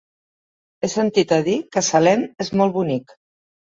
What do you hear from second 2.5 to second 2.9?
molt